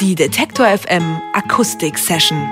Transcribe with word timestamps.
Die 0.00 0.14
Detektor 0.14 0.66
FM 0.66 1.22
Akustik 1.32 1.96
Session. 1.96 2.46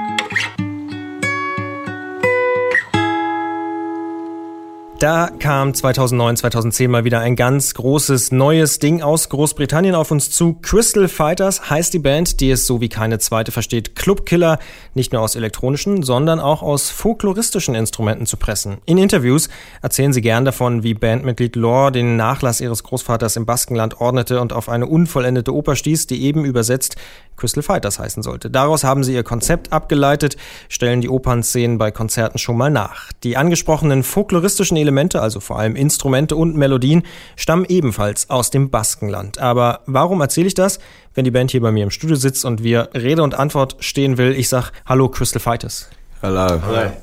Da 5.05 5.29
kam 5.39 5.75
2009, 5.75 6.39
2010 6.39 6.91
mal 6.91 7.05
wieder 7.05 7.21
ein 7.21 7.37
ganz 7.37 7.75
großes 7.75 8.33
neues 8.33 8.79
Ding 8.79 9.03
aus 9.03 9.29
Großbritannien 9.29 9.95
auf 9.95 10.11
uns 10.11 10.31
zu. 10.31 10.55
Crystal 10.63 11.09
Fighters 11.09 11.69
heißt 11.69 11.93
die 11.93 11.99
Band, 11.99 12.41
die 12.41 12.51
es 12.51 12.67
so 12.67 12.81
wie 12.81 12.89
keine 12.89 13.19
zweite 13.19 13.53
versteht, 13.53 13.97
Clubkiller 13.97 14.59
nicht 14.95 15.13
nur 15.13 15.21
aus 15.21 15.35
elektronischen, 15.35 16.05
sondern 16.05 16.41
auch 16.41 16.63
aus 16.63 16.89
folkloristischen 16.89 17.75
Instrumenten 17.75 18.25
zu 18.25 18.39
pressen. 18.39 18.79
In 18.87 18.97
Interviews 18.97 19.51
erzählen 19.83 20.15
sie 20.15 20.23
gern 20.23 20.47
davon, 20.47 20.85
wie 20.85 20.95
Bandmitglied 20.95 21.57
Lore 21.57 21.93
den 21.93 22.17
Nachlass 22.17 22.63
ihres 22.63 22.83
Großvaters 22.83 23.37
im 23.37 23.45
Baskenland 23.45 24.01
ordnete 24.01 24.41
und 24.41 24.55
auf 24.55 24.71
eine 24.71 24.87
unvollendete 24.87 25.53
Oper 25.53 25.77
stieß, 25.77 26.07
die 26.07 26.23
eben 26.23 26.47
übersetzt 26.47 26.97
Crystal 27.37 27.63
Fighters 27.63 27.99
heißen 27.99 28.23
sollte. 28.23 28.51
Daraus 28.51 28.85
haben 28.85 29.05
sie 29.05 29.15
ihr 29.15 29.23
Konzept 29.23 29.73
abgeleitet, 29.73 30.37
stellen 30.69 31.01
die 31.01 31.09
Opernszenen 31.09 31.79
bei 31.79 31.91
Konzerten 31.91 32.39
schon 32.39 32.57
mal 32.57 32.71
nach. 32.71 33.13
Die 33.23 33.37
angesprochenen 33.37 34.03
folkloristischen 34.03 34.77
Elemente, 34.77 35.21
also 35.21 35.41
vor 35.41 35.59
allem 35.59 35.77
Instrumente 35.77 36.37
und 36.37 36.57
Melodien, 36.57 37.03
stammen 37.37 37.65
ebenfalls 37.69 38.31
aus 38.31 38.51
dem 38.51 38.71
Baskenland. 38.71 39.39
Aber 39.39 39.81
warum 39.87 40.21
erzähle 40.21 40.47
ich 40.47 40.55
das, 40.55 40.79
wenn 41.15 41.25
die 41.25 41.31
Band 41.31 41.51
hier 41.51 41.61
bei 41.61 41.73
mir 41.73 41.85
im 41.85 41.91
Studio 41.91 42.17
sitzt 42.17 42.45
und 42.45 42.63
wir 42.63 42.91
Rede 42.95 43.23
und 43.23 43.35
Antwort 43.35 43.77
stehen 43.81 44.19
will? 44.19 44.33
Ich 44.33 44.49
sag 44.49 44.73
Hallo 44.87 45.09
Crystal 45.09 45.41
Fighters. 45.41 45.89
Hello. 46.21 46.59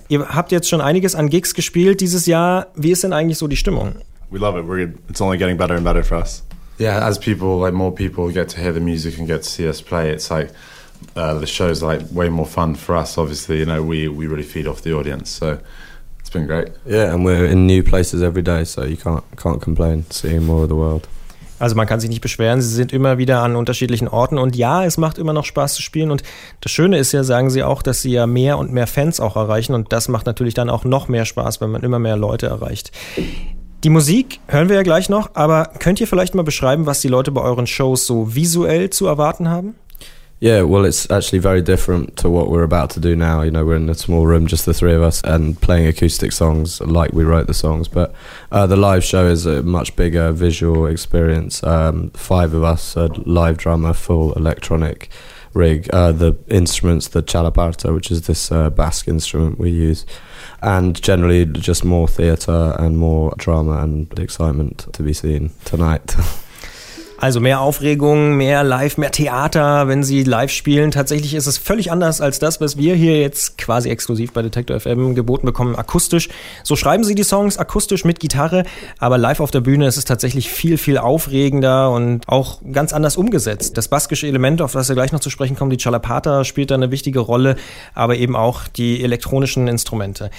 Ihr 0.07 0.27
habt 0.29 0.51
jetzt 0.51 0.67
schon 0.67 0.81
einiges 0.81 1.13
an 1.13 1.29
Gigs 1.29 1.53
gespielt 1.53 2.01
dieses 2.01 2.25
Jahr. 2.25 2.67
Wie 2.75 2.91
ist 2.91 3.03
denn 3.03 3.13
eigentlich 3.13 3.37
so 3.37 3.47
die 3.47 3.57
Stimmung? 3.57 3.95
We 4.31 4.39
love 4.39 4.57
it. 4.57 4.65
We're, 4.65 4.93
it's 5.09 5.21
only 5.21 5.37
getting 5.37 5.57
better 5.57 5.75
and 5.75 5.83
better 5.83 6.03
for 6.03 6.17
us. 6.17 6.43
Yeah, 6.81 7.07
as 7.07 7.19
people 7.19 7.59
like 7.59 7.73
more 7.73 7.91
people 7.91 8.31
get 8.31 8.49
to 8.49 8.59
hear 8.59 8.71
the 8.71 8.79
music 8.79 9.19
and 9.19 9.27
get 9.27 9.43
to 9.43 9.49
see 9.49 9.69
us 9.69 9.81
play, 9.81 10.09
it's 10.09 10.31
like 10.31 10.49
uh, 11.15 11.35
the 11.35 11.45
show's 11.45 11.83
like 11.83 12.01
way 12.11 12.27
more 12.29 12.47
fun 12.47 12.73
for 12.73 12.95
us. 12.95 13.19
Obviously, 13.19 13.59
you 13.59 13.65
know, 13.65 13.83
we 13.83 14.07
we 14.07 14.25
really 14.25 14.43
feed 14.43 14.65
off 14.65 14.81
the 14.81 14.91
audience, 14.95 15.29
so 15.29 15.59
it's 16.19 16.31
been 16.31 16.47
great. 16.47 16.69
Yeah, 16.87 17.13
and 17.13 17.23
we're 17.23 17.45
in 17.45 17.67
new 17.67 17.83
places 17.83 18.23
every 18.23 18.41
day, 18.41 18.63
so 18.63 18.83
you 18.83 18.97
can't 18.97 19.23
can't 19.35 19.61
complain. 19.61 20.05
Seeing 20.09 20.43
more 20.43 20.63
of 20.63 20.69
the 20.69 20.75
world. 20.75 21.07
Also 21.59 21.75
man 21.75 21.85
kann 21.85 21.99
sich 21.99 22.09
nicht 22.09 22.21
beschweren, 22.21 22.59
sie 22.59 22.73
sind 22.73 22.91
immer 22.91 23.19
wieder 23.19 23.43
an 23.43 23.55
unterschiedlichen 23.55 24.07
Orten 24.07 24.39
und 24.39 24.55
ja, 24.55 24.83
es 24.83 24.97
macht 24.97 25.19
immer 25.19 25.33
noch 25.33 25.45
Spaß 25.45 25.75
zu 25.75 25.83
spielen 25.83 26.09
und 26.09 26.23
das 26.61 26.71
Schöne 26.71 26.97
ist 26.97 27.11
ja, 27.11 27.23
sagen 27.23 27.51
sie 27.51 27.61
auch, 27.61 27.83
dass 27.83 28.01
sie 28.01 28.13
ja 28.13 28.25
mehr 28.25 28.57
und 28.57 28.73
mehr 28.73 28.87
Fans 28.87 29.19
auch 29.19 29.35
erreichen 29.35 29.75
und 29.75 29.93
das 29.93 30.07
macht 30.07 30.25
natürlich 30.25 30.55
dann 30.55 30.71
auch 30.71 30.85
noch 30.85 31.07
mehr 31.07 31.25
Spaß, 31.25 31.61
wenn 31.61 31.69
man 31.69 31.83
immer 31.83 31.99
mehr 31.99 32.17
Leute 32.17 32.47
erreicht. 32.47 32.91
Die 33.83 33.89
Musik 33.89 34.39
hören 34.47 34.69
wir 34.69 34.75
ja 34.75 34.83
gleich 34.83 35.09
noch, 35.09 35.31
aber 35.33 35.71
könnt 35.79 35.99
ihr 35.99 36.05
vielleicht 36.05 36.35
mal 36.35 36.43
beschreiben, 36.43 36.85
was 36.85 37.01
die 37.01 37.07
Leute 37.07 37.31
bei 37.31 37.41
euren 37.41 37.65
Shows 37.65 38.05
so 38.05 38.35
visuell 38.35 38.91
zu 38.91 39.07
erwarten 39.07 39.49
haben? 39.49 39.73
Yeah, 40.39 40.63
well, 40.63 40.85
it's 40.85 41.09
actually 41.09 41.39
very 41.39 41.63
different 41.63 42.15
to 42.17 42.29
what 42.29 42.47
we're 42.47 42.63
about 42.63 42.93
to 42.93 42.99
do 42.99 43.15
now. 43.15 43.41
You 43.41 43.49
know, 43.49 43.65
we're 43.65 43.77
in 43.77 43.89
a 43.89 43.95
small 43.95 44.27
room, 44.27 44.45
just 44.47 44.65
the 44.65 44.73
three 44.73 44.93
of 44.93 45.01
us, 45.01 45.23
and 45.23 45.59
playing 45.61 45.87
acoustic 45.87 46.31
songs 46.31 46.79
like 46.79 47.11
we 47.13 47.23
wrote 47.23 47.47
the 47.47 47.55
songs. 47.55 47.87
But 47.87 48.13
uh, 48.51 48.67
the 48.67 48.75
live 48.75 49.03
show 49.03 49.25
is 49.25 49.47
a 49.47 49.63
much 49.63 49.95
bigger 49.95 50.31
visual 50.31 50.85
experience. 50.85 51.63
Um, 51.63 52.11
five 52.11 52.53
of 52.53 52.63
us, 52.63 52.95
a 52.95 53.07
live 53.25 53.57
drummer, 53.57 53.93
full 53.93 54.33
electronic 54.33 55.09
rig, 55.53 55.89
uh, 55.93 56.11
the 56.11 56.35
instruments, 56.47 57.07
the 57.07 57.21
chalaparta, 57.21 57.93
which 57.93 58.11
is 58.11 58.23
this 58.23 58.51
uh, 58.51 58.69
Basque 58.69 59.07
instrument 59.07 59.59
we 59.59 59.69
use, 59.69 60.05
and 60.61 61.01
generally 61.01 61.45
just 61.45 61.83
more 61.83 62.07
theatre 62.07 62.75
and 62.79 62.97
more 62.97 63.33
drama 63.37 63.83
and 63.83 64.17
excitement 64.19 64.87
to 64.93 65.03
be 65.03 65.13
seen 65.13 65.51
tonight. 65.65 66.15
Also 67.21 67.39
mehr 67.39 67.61
Aufregung, 67.61 68.35
mehr 68.35 68.63
Live, 68.63 68.97
mehr 68.97 69.11
Theater, 69.11 69.87
wenn 69.87 70.03
sie 70.03 70.23
live 70.23 70.49
spielen. 70.49 70.89
Tatsächlich 70.89 71.35
ist 71.35 71.45
es 71.45 71.59
völlig 71.59 71.91
anders 71.91 72.19
als 72.19 72.39
das, 72.39 72.59
was 72.61 72.77
wir 72.77 72.95
hier 72.95 73.21
jetzt 73.21 73.59
quasi 73.59 73.89
exklusiv 73.89 74.33
bei 74.33 74.41
Detector 74.41 74.79
FM 74.79 75.13
geboten 75.13 75.45
bekommen, 75.45 75.75
akustisch. 75.75 76.29
So 76.63 76.75
schreiben 76.75 77.03
sie 77.03 77.13
die 77.13 77.21
Songs 77.21 77.59
akustisch 77.59 78.05
mit 78.05 78.19
Gitarre, 78.19 78.63
aber 78.97 79.19
live 79.19 79.39
auf 79.39 79.51
der 79.51 79.61
Bühne 79.61 79.85
ist 79.85 79.97
es 79.97 80.05
tatsächlich 80.05 80.49
viel, 80.49 80.79
viel 80.79 80.97
aufregender 80.97 81.91
und 81.91 82.27
auch 82.27 82.59
ganz 82.71 82.91
anders 82.91 83.17
umgesetzt. 83.17 83.77
Das 83.77 83.87
baskische 83.87 84.25
Element, 84.25 84.59
auf 84.63 84.71
das 84.71 84.89
wir 84.89 84.95
gleich 84.95 85.11
noch 85.11 85.19
zu 85.19 85.29
sprechen 85.29 85.55
kommen, 85.55 85.69
die 85.69 85.77
Chalapata, 85.77 86.43
spielt 86.43 86.71
da 86.71 86.75
eine 86.75 86.89
wichtige 86.89 87.19
Rolle, 87.19 87.55
aber 87.93 88.15
eben 88.15 88.35
auch 88.35 88.67
die 88.67 89.03
elektronischen 89.03 89.67
Instrumente. 89.67 90.31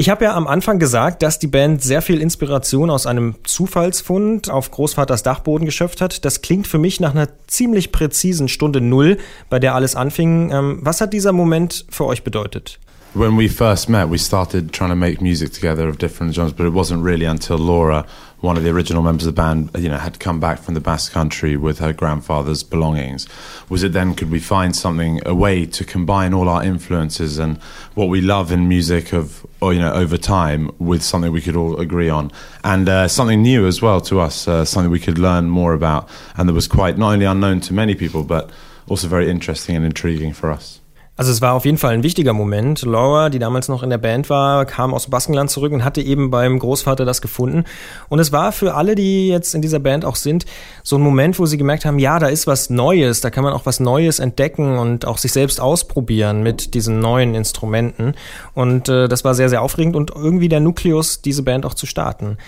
Ich 0.00 0.08
habe 0.08 0.26
ja 0.26 0.36
am 0.36 0.46
Anfang 0.46 0.78
gesagt, 0.78 1.22
dass 1.22 1.40
die 1.40 1.48
Band 1.48 1.82
sehr 1.82 2.02
viel 2.02 2.20
Inspiration 2.20 2.88
aus 2.88 3.04
einem 3.04 3.34
Zufallsfund 3.42 4.48
auf 4.48 4.70
Großvaters 4.70 5.24
Dachboden 5.24 5.64
geschöpft 5.64 6.00
hat. 6.00 6.24
Das 6.24 6.40
klingt 6.40 6.68
für 6.68 6.78
mich 6.78 7.00
nach 7.00 7.10
einer 7.16 7.26
ziemlich 7.48 7.90
präzisen 7.90 8.46
Stunde 8.46 8.80
Null, 8.80 9.18
bei 9.50 9.58
der 9.58 9.74
alles 9.74 9.96
anfing. 9.96 10.52
Ähm, 10.52 10.78
was 10.82 11.00
hat 11.00 11.12
dieser 11.12 11.32
Moment 11.32 11.84
für 11.90 12.06
euch 12.06 12.22
bedeutet? 12.22 12.78
When 13.14 13.36
we 13.36 13.48
first 13.48 13.88
met, 13.88 14.08
we 14.08 14.18
started 14.18 14.72
trying 14.72 14.90
to 14.90 14.94
make 14.94 15.20
music 15.20 15.52
together 15.52 15.88
of 15.88 15.96
different 15.96 16.32
genres, 16.32 16.52
but 16.52 16.64
it 16.64 16.74
wasn't 16.74 17.02
really 17.02 17.26
until 17.26 17.56
Laura 17.56 18.06
one 18.40 18.56
of 18.56 18.62
the 18.62 18.70
original 18.70 19.02
members 19.02 19.26
of 19.26 19.34
the 19.34 19.40
band, 19.40 19.70
you 19.76 19.88
know, 19.88 19.98
had 19.98 20.20
come 20.20 20.38
back 20.38 20.60
from 20.60 20.74
the 20.74 20.80
Basque 20.80 21.12
Country 21.12 21.56
with 21.56 21.80
her 21.80 21.92
grandfather's 21.92 22.62
belongings. 22.62 23.26
Was 23.68 23.82
it 23.82 23.92
then 23.92 24.14
could 24.14 24.30
we 24.30 24.38
find 24.38 24.76
something, 24.76 25.20
a 25.26 25.34
way 25.34 25.66
to 25.66 25.84
combine 25.84 26.32
all 26.32 26.48
our 26.48 26.62
influences 26.62 27.38
and 27.38 27.58
what 27.94 28.08
we 28.08 28.20
love 28.20 28.52
in 28.52 28.68
music 28.68 29.12
of, 29.12 29.44
or 29.60 29.72
you 29.72 29.80
know, 29.80 29.92
over 29.92 30.16
time 30.16 30.70
with 30.78 31.02
something 31.02 31.32
we 31.32 31.40
could 31.40 31.56
all 31.56 31.78
agree 31.80 32.08
on, 32.08 32.30
and 32.62 32.88
uh, 32.88 33.08
something 33.08 33.42
new 33.42 33.66
as 33.66 33.82
well 33.82 34.00
to 34.02 34.20
us, 34.20 34.46
uh, 34.46 34.64
something 34.64 34.90
we 34.90 35.00
could 35.00 35.18
learn 35.18 35.50
more 35.50 35.72
about, 35.72 36.08
and 36.36 36.48
that 36.48 36.52
was 36.52 36.68
quite 36.68 36.96
not 36.96 37.12
only 37.12 37.24
unknown 37.24 37.60
to 37.60 37.74
many 37.74 37.94
people, 37.94 38.22
but 38.22 38.50
also 38.86 39.08
very 39.08 39.28
interesting 39.28 39.74
and 39.74 39.84
intriguing 39.84 40.32
for 40.32 40.50
us. 40.50 40.80
Also 41.18 41.32
es 41.32 41.42
war 41.42 41.54
auf 41.54 41.64
jeden 41.64 41.78
Fall 41.78 41.94
ein 41.94 42.04
wichtiger 42.04 42.32
Moment. 42.32 42.82
Laura, 42.82 43.28
die 43.28 43.40
damals 43.40 43.66
noch 43.66 43.82
in 43.82 43.90
der 43.90 43.98
Band 43.98 44.30
war, 44.30 44.64
kam 44.66 44.94
aus 44.94 45.10
Baskenland 45.10 45.50
zurück 45.50 45.72
und 45.72 45.84
hatte 45.84 46.00
eben 46.00 46.30
beim 46.30 46.60
Großvater 46.60 47.04
das 47.04 47.20
gefunden. 47.20 47.64
Und 48.08 48.20
es 48.20 48.30
war 48.30 48.52
für 48.52 48.74
alle, 48.74 48.94
die 48.94 49.26
jetzt 49.26 49.52
in 49.52 49.60
dieser 49.60 49.80
Band 49.80 50.04
auch 50.04 50.14
sind, 50.14 50.46
so 50.84 50.94
ein 50.94 51.02
Moment, 51.02 51.40
wo 51.40 51.46
sie 51.46 51.58
gemerkt 51.58 51.84
haben, 51.84 51.98
ja, 51.98 52.20
da 52.20 52.28
ist 52.28 52.46
was 52.46 52.70
Neues, 52.70 53.20
da 53.20 53.30
kann 53.30 53.42
man 53.42 53.52
auch 53.52 53.66
was 53.66 53.80
Neues 53.80 54.20
entdecken 54.20 54.78
und 54.78 55.08
auch 55.08 55.18
sich 55.18 55.32
selbst 55.32 55.60
ausprobieren 55.60 56.44
mit 56.44 56.74
diesen 56.74 57.00
neuen 57.00 57.34
Instrumenten. 57.34 58.14
Und 58.54 58.88
äh, 58.88 59.08
das 59.08 59.24
war 59.24 59.34
sehr, 59.34 59.48
sehr 59.48 59.62
aufregend 59.62 59.96
und 59.96 60.12
irgendwie 60.14 60.48
der 60.48 60.60
Nukleus, 60.60 61.20
diese 61.20 61.42
Band 61.42 61.66
auch 61.66 61.74
zu 61.74 61.86
starten. 61.86 62.38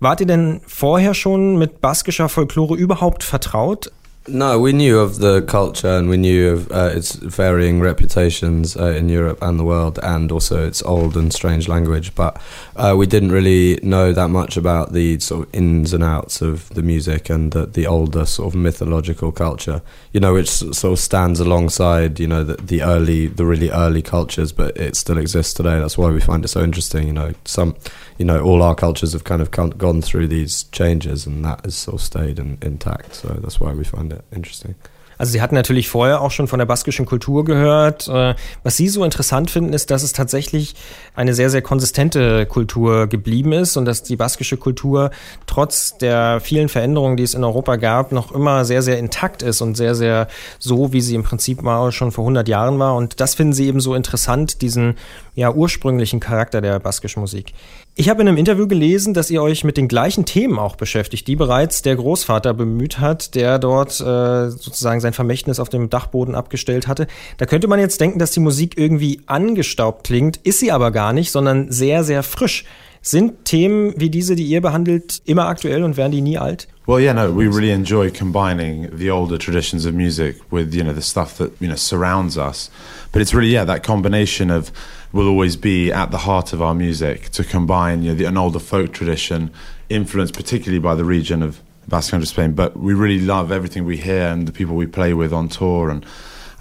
Wart 0.00 0.20
ihr 0.20 0.26
denn 0.26 0.62
vorher 0.66 1.12
schon 1.12 1.58
mit 1.58 1.82
baskischer 1.82 2.30
Folklore 2.30 2.74
überhaupt 2.74 3.22
vertraut? 3.22 3.92
No, 4.26 4.58
we 4.58 4.72
knew 4.72 5.00
of 5.00 5.18
the 5.18 5.42
culture 5.42 5.98
and 5.98 6.08
we 6.08 6.16
knew 6.16 6.48
of 6.48 6.72
uh, 6.72 6.90
its 6.94 7.14
varying 7.14 7.80
reputations 7.80 8.74
uh, 8.74 8.86
in 8.86 9.10
Europe 9.10 9.36
and 9.42 9.58
the 9.58 9.64
world, 9.64 9.98
and 10.02 10.32
also 10.32 10.66
its 10.66 10.82
old 10.82 11.14
and 11.14 11.30
strange 11.30 11.68
language. 11.68 12.14
But 12.14 12.40
uh, 12.74 12.94
we 12.96 13.06
didn't 13.06 13.32
really 13.32 13.78
know 13.82 14.14
that 14.14 14.28
much 14.28 14.56
about 14.56 14.94
the 14.94 15.20
sort 15.20 15.46
of 15.46 15.54
ins 15.54 15.92
and 15.92 16.02
outs 16.02 16.40
of 16.40 16.70
the 16.70 16.82
music 16.82 17.28
and 17.28 17.52
the, 17.52 17.66
the 17.66 17.86
older 17.86 18.24
sort 18.24 18.48
of 18.48 18.58
mythological 18.58 19.30
culture. 19.30 19.82
You 20.12 20.20
know, 20.20 20.32
which 20.32 20.48
sort 20.48 20.84
of 20.84 20.98
stands 20.98 21.38
alongside 21.38 22.18
you 22.18 22.26
know 22.26 22.44
the, 22.44 22.56
the 22.56 22.80
early, 22.80 23.26
the 23.26 23.44
really 23.44 23.68
early 23.68 24.00
cultures, 24.00 24.52
but 24.52 24.74
it 24.78 24.96
still 24.96 25.18
exists 25.18 25.52
today. 25.52 25.78
That's 25.78 25.98
why 25.98 26.10
we 26.10 26.20
find 26.20 26.46
it 26.46 26.48
so 26.48 26.62
interesting. 26.62 27.08
You 27.08 27.12
know, 27.12 27.34
some, 27.44 27.76
you 28.16 28.24
know, 28.24 28.42
all 28.42 28.62
our 28.62 28.74
cultures 28.74 29.12
have 29.12 29.24
kind 29.24 29.42
of 29.42 29.50
gone 29.50 30.00
through 30.00 30.28
these 30.28 30.62
changes, 30.72 31.26
and 31.26 31.44
that 31.44 31.62
has 31.66 31.74
sort 31.74 31.96
of 31.96 32.00
stayed 32.00 32.38
in, 32.38 32.56
intact. 32.62 33.16
So 33.16 33.28
that's 33.28 33.60
why 33.60 33.74
we 33.74 33.84
find 33.84 34.12
it 34.12 34.13
interesting. 34.30 34.74
Also 35.18 35.32
Sie 35.32 35.40
hatten 35.40 35.54
natürlich 35.54 35.88
vorher 35.88 36.20
auch 36.20 36.30
schon 36.30 36.48
von 36.48 36.58
der 36.58 36.66
baskischen 36.66 37.06
Kultur 37.06 37.44
gehört. 37.44 38.08
Äh, 38.08 38.34
was 38.62 38.76
Sie 38.76 38.88
so 38.88 39.04
interessant 39.04 39.50
finden, 39.50 39.72
ist, 39.72 39.90
dass 39.90 40.02
es 40.02 40.12
tatsächlich 40.12 40.74
eine 41.14 41.34
sehr, 41.34 41.50
sehr 41.50 41.62
konsistente 41.62 42.46
Kultur 42.46 43.06
geblieben 43.06 43.52
ist 43.52 43.76
und 43.76 43.84
dass 43.84 44.02
die 44.02 44.16
baskische 44.16 44.56
Kultur 44.56 45.10
trotz 45.46 45.96
der 45.98 46.40
vielen 46.40 46.68
Veränderungen, 46.68 47.16
die 47.16 47.22
es 47.22 47.34
in 47.34 47.44
Europa 47.44 47.76
gab, 47.76 48.12
noch 48.12 48.32
immer 48.32 48.64
sehr, 48.64 48.82
sehr 48.82 48.98
intakt 48.98 49.42
ist 49.42 49.60
und 49.60 49.76
sehr, 49.76 49.94
sehr 49.94 50.28
so, 50.58 50.92
wie 50.92 51.00
sie 51.00 51.14
im 51.14 51.22
Prinzip 51.22 51.62
mal 51.62 51.92
schon 51.92 52.12
vor 52.12 52.24
100 52.24 52.48
Jahren 52.48 52.78
war. 52.78 52.96
Und 52.96 53.20
das 53.20 53.34
finden 53.34 53.52
Sie 53.52 53.66
eben 53.66 53.80
so 53.80 53.94
interessant, 53.94 54.62
diesen 54.62 54.96
ja 55.34 55.52
ursprünglichen 55.52 56.20
Charakter 56.20 56.60
der 56.60 56.78
baskischen 56.80 57.20
Musik. 57.20 57.52
Ich 57.96 58.08
habe 58.08 58.22
in 58.22 58.28
einem 58.28 58.38
Interview 58.38 58.66
gelesen, 58.66 59.14
dass 59.14 59.30
ihr 59.30 59.40
euch 59.40 59.62
mit 59.62 59.76
den 59.76 59.86
gleichen 59.86 60.24
Themen 60.24 60.58
auch 60.58 60.74
beschäftigt, 60.74 61.28
die 61.28 61.36
bereits 61.36 61.82
der 61.82 61.94
Großvater 61.94 62.52
bemüht 62.52 62.98
hat, 62.98 63.36
der 63.36 63.60
dort 63.60 64.00
äh, 64.00 64.50
sozusagen 64.50 65.00
sein 65.00 65.12
Vermächtnis 65.12 65.60
auf 65.60 65.68
dem 65.68 65.90
Dachboden 65.90 66.34
abgestellt 66.34 66.88
hatte. 66.88 67.06
Da 67.36 67.46
könnte 67.46 67.68
man 67.68 67.78
jetzt 67.78 68.00
denken, 68.00 68.18
dass 68.18 68.32
die 68.32 68.40
Musik 68.40 68.76
irgendwie 68.76 69.20
angestaubt 69.26 70.02
klingt, 70.02 70.38
ist 70.38 70.58
sie 70.58 70.72
aber 70.72 70.90
gar 70.90 71.12
nicht, 71.12 71.30
sondern 71.30 71.70
sehr, 71.70 72.02
sehr 72.02 72.24
frisch. 72.24 72.64
Sind 73.06 73.44
Themen 73.44 73.92
wie 73.98 74.08
diese, 74.08 74.34
die 74.34 74.44
ihr 74.44 74.62
behandelt, 74.62 75.20
immer 75.26 75.46
aktuell 75.46 75.82
und 75.82 75.98
werden 75.98 76.12
die 76.12 76.22
nie 76.22 76.38
alt? 76.38 76.68
Well, 76.86 77.02
yeah, 77.02 77.12
no, 77.12 77.30
we 77.30 77.46
really 77.46 77.70
enjoy 77.70 78.10
combining 78.10 78.88
the 78.96 79.10
older 79.10 79.36
traditions 79.36 79.84
of 79.84 79.92
music 79.92 80.36
with, 80.50 80.74
you 80.74 80.82
know, 80.82 80.94
the 80.94 81.02
stuff 81.02 81.36
that, 81.36 81.50
you 81.60 81.68
know, 81.68 81.76
surrounds 81.76 82.38
us. 82.38 82.70
But 83.12 83.20
it's 83.20 83.34
really, 83.34 83.52
yeah, 83.52 83.66
that 83.66 83.82
combination 83.82 84.50
of 84.50 84.72
will 85.12 85.28
always 85.28 85.54
be 85.54 85.92
at 85.92 86.12
the 86.12 86.24
heart 86.24 86.54
of 86.54 86.62
our 86.62 86.74
music 86.74 87.28
to 87.32 87.44
combine 87.44 88.02
you 88.02 88.12
know, 88.12 88.16
the, 88.16 88.24
an 88.24 88.38
older 88.38 88.58
folk 88.58 88.94
tradition, 88.94 89.50
influenced 89.90 90.34
particularly 90.34 90.80
by 90.80 90.94
the 90.94 91.04
region 91.04 91.42
of 91.42 91.60
Basque 91.86 92.10
Country 92.10 92.26
Spain. 92.26 92.54
But 92.54 92.74
we 92.74 92.94
really 92.94 93.20
love 93.20 93.52
everything 93.52 93.84
we 93.84 93.98
hear 93.98 94.28
and 94.28 94.48
the 94.48 94.52
people 94.52 94.76
we 94.76 94.86
play 94.86 95.12
with 95.12 95.30
on 95.30 95.50
tour 95.50 95.90
and 95.90 96.06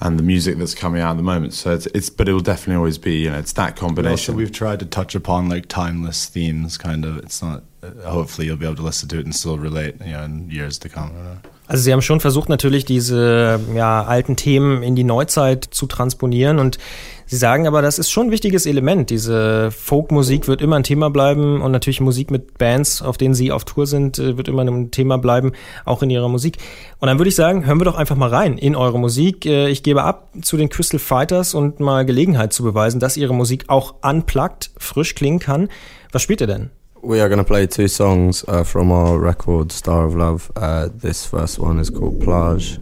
and 0.01 0.19
the 0.19 0.23
music 0.23 0.57
that's 0.57 0.75
coming 0.75 1.01
out 1.01 1.11
at 1.11 1.17
the 1.17 1.23
moment. 1.23 1.53
So 1.53 1.73
it's, 1.73 1.85
it's 1.87 2.09
but 2.09 2.27
it 2.27 2.33
will 2.33 2.39
definitely 2.39 2.75
always 2.75 2.97
be 2.97 3.23
you 3.23 3.31
know 3.31 3.39
it's 3.39 3.53
that 3.53 3.75
combination. 3.75 4.33
Also, 4.33 4.33
we've 4.33 4.51
tried 4.51 4.79
to 4.79 4.85
touch 4.85 5.15
upon 5.15 5.49
like 5.49 5.67
timeless 5.67 6.25
themes, 6.27 6.77
kind 6.77 7.05
of. 7.05 7.17
It's 7.17 7.41
not. 7.41 7.63
Uh, 7.81 7.91
hopefully, 8.09 8.47
you'll 8.47 8.57
be 8.57 8.65
able 8.65 8.75
to 8.75 8.81
listen 8.81 9.09
to 9.09 9.19
it 9.19 9.25
and 9.25 9.35
still 9.35 9.57
relate, 9.57 9.95
you 9.99 10.13
know, 10.13 10.23
in 10.23 10.49
years 10.49 10.77
to 10.79 10.89
come. 10.89 11.41
Also 11.73 11.85
Sie 11.85 11.91
haben 11.91 12.03
schon 12.03 12.19
versucht, 12.19 12.49
natürlich 12.49 12.85
diese 12.85 13.59
ja, 13.73 14.03
alten 14.03 14.35
Themen 14.35 14.83
in 14.83 14.95
die 14.95 15.03
Neuzeit 15.03 15.65
zu 15.71 15.87
transponieren 15.87 16.59
und 16.59 16.77
Sie 17.25 17.35
sagen 17.35 17.65
aber, 17.65 17.81
das 17.81 17.97
ist 17.97 18.11
schon 18.11 18.27
ein 18.27 18.31
wichtiges 18.31 18.67
Element. 18.67 19.09
Diese 19.09 19.71
Folkmusik 19.71 20.47
wird 20.47 20.61
immer 20.61 20.75
ein 20.75 20.83
Thema 20.83 21.09
bleiben 21.09 21.61
und 21.63 21.71
natürlich 21.71 21.99
Musik 21.99 22.29
mit 22.29 22.59
Bands, 22.59 23.01
auf 23.01 23.17
denen 23.17 23.33
Sie 23.33 23.51
auf 23.51 23.65
Tour 23.65 23.87
sind, 23.87 24.19
äh, 24.19 24.37
wird 24.37 24.49
immer 24.49 24.63
ein 24.63 24.91
Thema 24.91 25.17
bleiben, 25.17 25.53
auch 25.83 26.03
in 26.03 26.11
Ihrer 26.11 26.29
Musik. 26.29 26.57
Und 26.99 27.07
dann 27.07 27.17
würde 27.17 27.29
ich 27.29 27.35
sagen, 27.35 27.65
hören 27.65 27.79
wir 27.79 27.85
doch 27.85 27.95
einfach 27.95 28.17
mal 28.17 28.29
rein 28.29 28.59
in 28.59 28.75
eure 28.75 28.99
Musik. 28.99 29.47
Äh, 29.47 29.69
ich 29.69 29.81
gebe 29.81 30.03
ab 30.03 30.29
zu 30.43 30.57
den 30.57 30.69
Crystal 30.69 30.99
Fighters 30.99 31.55
und 31.55 31.79
mal 31.79 32.05
Gelegenheit 32.05 32.53
zu 32.53 32.61
beweisen, 32.61 32.99
dass 32.99 33.17
Ihre 33.17 33.33
Musik 33.33 33.63
auch 33.69 33.95
unplugged, 34.03 34.69
frisch 34.77 35.15
klingen 35.15 35.39
kann. 35.39 35.69
Was 36.11 36.21
spielt 36.21 36.41
ihr 36.41 36.45
denn? 36.45 36.69
We 37.03 37.19
are 37.19 37.27
going 37.27 37.39
to 37.39 37.43
play 37.43 37.67
two 37.67 37.89
songs 37.89 38.45
uh, 38.47 38.63
from 38.63 38.89
our 38.89 39.19
record, 39.19 39.73
Star 39.73 40.05
of 40.05 40.15
Love. 40.15 40.49
Uh, 40.55 40.87
this 40.89 41.25
first 41.25 41.59
one 41.59 41.77
is 41.77 41.89
called 41.89 42.21
Plage. 42.21 42.79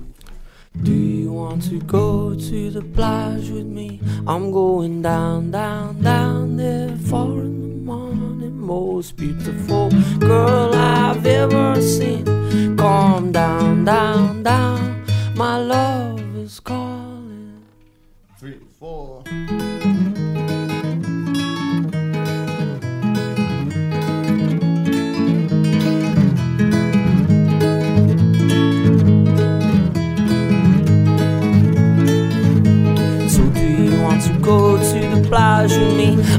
Do 0.83 0.93
you 0.93 1.33
want 1.33 1.63
to 1.69 1.79
go 1.81 2.35
to 2.35 2.69
the 2.69 2.83
plage 2.83 3.49
with 3.49 3.65
me? 3.65 3.99
I'm 4.27 4.51
going 4.51 5.01
down, 5.01 5.49
down, 5.49 6.03
down 6.03 6.57
there, 6.57 6.95
four 6.97 7.41
in 7.41 7.61
the 7.61 7.83
morning. 7.83 8.59
Most 8.59 9.17
beautiful 9.17 9.89
girl 10.19 10.71
I've 10.75 11.25
ever 11.25 11.81
seen. 11.81 12.77
Calm 12.77 13.31
down, 13.31 13.85
down, 13.85 14.43
down. 14.43 15.03
My 15.35 15.57
love 15.57 16.00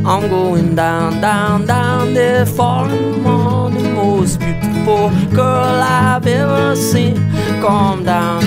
I'm 0.04 0.28
going 0.28 0.74
down, 0.74 1.20
down, 1.20 1.64
down 1.64 2.12
there 2.12 2.44
in 2.44 3.22
the. 3.22 3.78
Most 3.94 4.40
beautiful 4.40 5.10
girl 5.32 5.80
I've 5.80 6.26
ever 6.26 6.74
seen. 6.74 7.14
Down, 7.60 8.02
down, 8.04 8.41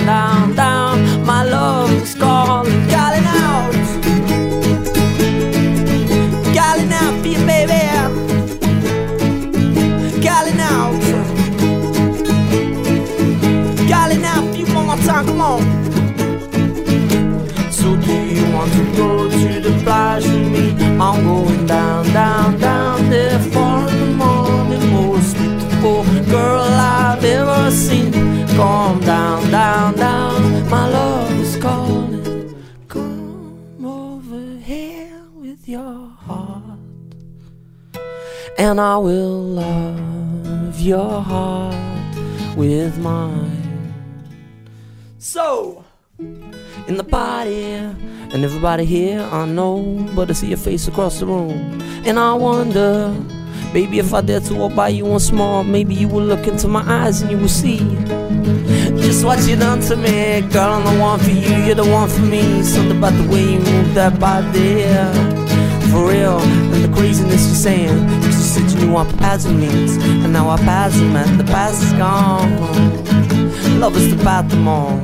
with 35.56 35.68
your 35.68 36.08
heart, 36.26 36.78
and 38.58 38.80
I 38.80 38.98
will 38.98 39.40
love 39.40 40.78
your 40.78 41.22
heart 41.22 41.74
with 42.56 42.98
mine. 42.98 43.94
So 45.18 45.84
in 46.18 46.96
the 46.96 47.04
party, 47.04 47.64
and 47.64 48.44
everybody 48.44 48.84
here 48.84 49.20
I 49.32 49.46
know, 49.46 50.06
but 50.14 50.30
I 50.30 50.34
see 50.34 50.48
your 50.48 50.58
face 50.58 50.88
across 50.88 51.20
the 51.20 51.26
room, 51.26 51.80
and 52.04 52.18
I 52.18 52.34
wonder, 52.34 53.14
baby, 53.72 53.98
if 53.98 54.12
I 54.12 54.20
dare 54.20 54.40
to 54.40 54.54
walk 54.54 54.74
by 54.74 54.88
you 54.88 55.06
once 55.06 55.32
more, 55.32 55.64
maybe 55.64 55.94
you 55.94 56.08
will 56.08 56.24
look 56.24 56.46
into 56.46 56.68
my 56.68 56.82
eyes 56.86 57.22
and 57.22 57.30
you 57.30 57.38
will 57.38 57.48
see 57.48 57.78
just 59.00 59.24
what 59.24 59.46
you 59.48 59.56
done 59.56 59.80
to 59.80 59.96
me, 59.96 60.42
girl. 60.52 60.72
I'm 60.72 60.84
the 60.84 61.00
one 61.00 61.20
for 61.20 61.30
you, 61.30 61.56
you're 61.64 61.74
the 61.74 61.84
one 61.84 62.08
for 62.08 62.22
me. 62.22 62.62
Something 62.62 62.98
about 62.98 63.12
the 63.12 63.28
way 63.30 63.52
you 63.52 63.58
move 63.58 63.94
that 63.94 64.18
body, 64.18 64.84
for 65.90 66.08
real, 66.08 66.38
and 66.38 66.84
the 66.84 66.92
craziness 66.96 67.46
you're 67.46 67.54
saying. 67.54 68.08
You 68.22 68.32
said 68.32 68.70
you 68.70 68.86
knew 68.86 68.92
what 68.92 69.08
passing 69.18 69.60
means, 69.60 69.96
and 69.96 70.32
now 70.32 70.48
our 70.48 70.58
paths 70.58 71.00
are 71.00 71.10
met. 71.10 71.38
The 71.38 71.44
past 71.44 71.82
is 71.82 71.92
gone. 71.94 72.50
Love 73.80 73.96
is 73.96 74.16
the 74.16 74.22
path 74.22 74.48
them 74.48 74.68
all 74.68 75.00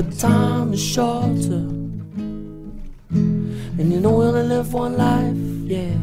but 0.00 0.18
time 0.18 0.72
is 0.72 0.82
shorter. 0.82 1.66
And 3.10 3.92
you 3.92 4.00
know 4.00 4.12
we 4.12 4.24
only 4.24 4.44
live 4.44 4.72
one 4.72 4.96
life, 4.96 5.36
yeah. 5.68 5.94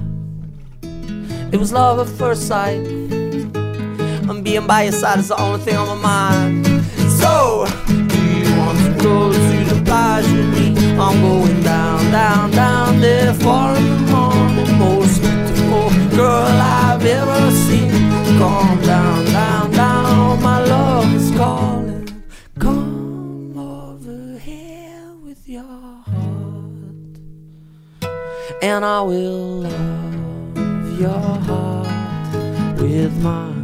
It 1.52 1.58
was 1.58 1.72
love 1.72 1.98
at 2.00 2.08
first 2.16 2.48
sight. 2.48 2.86
And 4.30 4.44
being 4.44 4.68
by 4.68 4.84
your 4.84 4.92
side 4.92 5.18
is 5.18 5.30
the 5.30 5.42
only 5.42 5.62
thing 5.62 5.76
on 5.78 5.88
my 5.88 5.96
mind. 5.96 6.68
So, 7.22 7.66
do 7.88 8.20
you 8.40 8.56
want 8.58 8.78
to 8.86 9.04
go 9.04 9.32
to 9.32 9.74
the 9.74 9.82
plage? 9.84 10.67
I'm 11.00 11.22
going 11.22 11.62
down, 11.62 12.12
down, 12.12 12.52
down 12.52 13.00
there 13.00 13.34
for 13.34 13.74
the 13.74 13.82
morning. 14.12 14.80
Most 14.80 15.22
beautiful 15.22 15.90
girl 16.18 16.48
I've 16.60 17.06
ever 17.06 17.52
seen. 17.52 17.92
Come 18.40 18.82
down, 18.82 19.26
down, 19.26 19.72
down. 19.72 20.42
My 20.42 20.60
love 20.66 21.14
is 21.14 21.30
calling. 21.38 22.24
Come 22.58 23.58
over 23.58 24.40
here 24.40 25.14
with 25.24 25.48
your 25.48 25.64
heart, 25.64 27.20
and 28.64 28.84
I 28.84 29.02
will 29.02 29.62
love 29.70 31.00
your 31.00 31.20
heart 31.48 32.82
with 32.82 33.14
mine. 33.22 33.57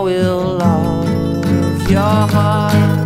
Will 0.00 0.58
love 0.58 1.90
your 1.90 2.00
heart 2.00 2.97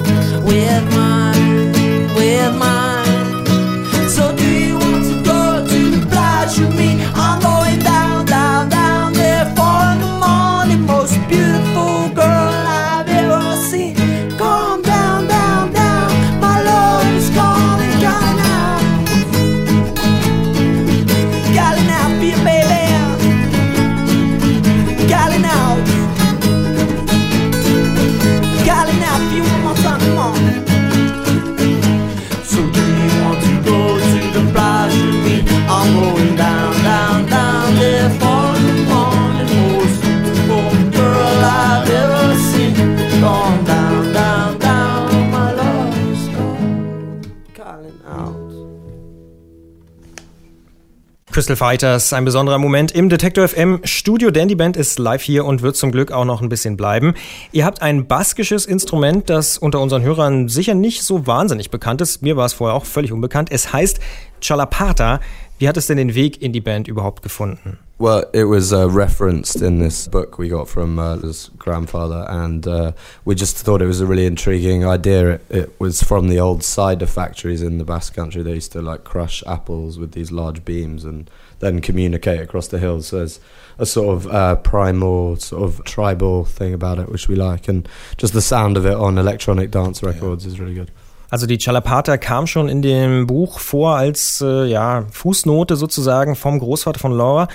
Crystal 51.43 51.57
Fighters, 51.57 52.13
ein 52.13 52.25
besonderer 52.25 52.59
Moment 52.59 52.93
im 52.93 53.09
Detector 53.09 53.49
FM 53.49 53.81
Studio, 53.83 54.31
die 54.31 54.55
Band 54.55 54.77
ist 54.77 55.01
live 55.01 55.23
hier 55.23 55.45
und 55.45 55.61
wird 55.61 55.75
zum 55.75 55.91
Glück 55.91 56.13
auch 56.13 56.25
noch 56.25 56.41
ein 56.41 56.49
bisschen 56.49 56.77
bleiben. 56.77 57.15
Ihr 57.51 57.65
habt 57.65 57.83
ein 57.83 58.07
baskisches 58.07 58.65
Instrument, 58.65 59.29
das 59.29 59.59
unter 59.59 59.81
unseren 59.81 60.05
Hörern 60.05 60.49
sicher 60.49 60.75
nicht 60.75 61.03
so 61.03 61.27
wahnsinnig 61.27 61.69
bekannt 61.69 62.01
ist. 62.01 62.23
Mir 62.23 62.37
war 62.37 62.47
es 62.47 62.53
vorher 62.53 62.77
auch 62.77 62.85
völlig 62.85 63.11
unbekannt. 63.11 63.51
Es 63.51 63.73
heißt 63.73 63.99
Chalapata. 64.41 65.19
Wie 65.63 65.69
hat 65.69 65.77
es 65.77 65.87
denn 65.87 65.97
den 65.97 66.17
Weg 66.17 66.43
in 66.43 66.53
die 66.53 66.61
Band 66.61 66.89
überhaupt 66.89 67.23
gefunden? 67.23 67.79
Well, 67.97 68.25
it 68.33 68.49
was 68.49 68.73
uh, 68.73 68.89
referenced 68.91 69.63
in 69.63 69.79
this 69.79 70.09
book 70.09 70.37
we 70.37 70.49
got 70.49 70.69
from 70.69 70.99
uh, 70.99 71.19
his 71.19 71.53
grandfather, 71.57 72.27
and 72.29 72.67
uh, 72.67 72.93
we 73.25 73.37
just 73.37 73.59
thought 73.59 73.81
it 73.81 73.87
was 73.87 74.01
a 74.01 74.07
really 74.07 74.27
intriguing 74.27 74.85
idea. 74.85 75.35
It, 75.35 75.43
it, 75.51 75.71
was 75.79 76.03
from 76.03 76.29
the 76.29 76.41
old 76.41 76.65
cider 76.65 77.07
factories 77.07 77.63
in 77.63 77.79
the 77.79 77.85
Basque 77.85 78.13
Country. 78.13 78.43
They 78.43 78.55
used 78.55 78.73
to 78.73 78.83
like 78.83 79.05
crush 79.05 79.45
apples 79.47 80.01
with 80.01 80.15
these 80.15 80.33
large 80.33 80.65
beams 80.65 81.05
and 81.05 81.31
then 81.61 81.81
communicate 81.81 82.41
across 82.41 82.67
the 82.67 82.81
hills. 82.81 83.07
So 83.07 83.19
there's 83.19 83.39
a 83.79 83.87
sort 83.87 84.17
of 84.17 84.27
uh, 84.33 84.57
primal, 84.57 85.37
sort 85.37 85.63
of 85.63 85.85
tribal 85.85 86.45
thing 86.45 86.75
about 86.75 86.99
it, 86.99 87.09
which 87.09 87.29
we 87.29 87.37
like, 87.37 87.69
and 87.69 87.89
just 88.17 88.33
the 88.33 88.43
sound 88.43 88.77
of 88.77 88.85
it 88.85 88.95
on 88.95 89.17
electronic 89.17 89.71
dance 89.71 90.03
records 90.03 90.45
yeah. 90.45 90.51
is 90.51 90.59
really 90.59 90.75
good. 90.75 90.91
Also 91.33 91.47
die 91.47 91.57
Chalapata 91.57 92.19
kam 92.19 92.47
schon 92.47 92.69
in 92.69 92.83
dem 92.83 93.27
Buch 93.27 93.59
vor 93.59 93.97
als 93.97 94.43
äh, 94.43 94.67
ja, 94.67 95.07
Fußnote 95.13 95.77
sozusagen 95.77 96.37
vom 96.37 96.59
Großvater 96.59 97.01
von 97.01 97.13
Laura. 97.13 97.49